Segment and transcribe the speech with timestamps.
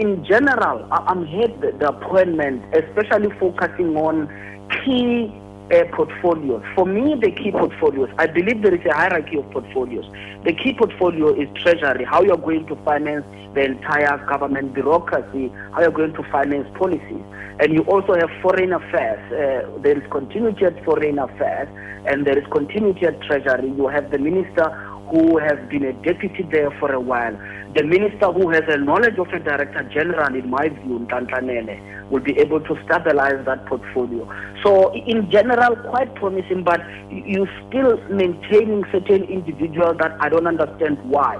[0.00, 4.28] in general, I'm here the appointment, especially focusing on
[4.82, 5.30] key
[5.70, 6.62] uh, portfolios.
[6.74, 10.06] For me, the key portfolios, I believe there is a hierarchy of portfolios.
[10.44, 15.82] The key portfolio is treasury, how you're going to finance the entire government bureaucracy, how
[15.82, 17.22] you're going to finance policies.
[17.60, 19.20] And you also have foreign affairs.
[19.30, 21.68] Uh, there is continuity at foreign affairs,
[22.06, 23.68] and there is continuity at treasury.
[23.68, 24.64] You have the minister
[25.10, 27.36] who has been a deputy there for a while.
[27.74, 32.08] The minister who has a knowledge of a director general, in my view, Nhlanhla Nene,
[32.10, 34.28] will be able to stabilize that portfolio.
[34.64, 36.80] So in general, quite promising, but
[37.10, 41.36] you're still maintaining certain individuals that I don't understand why.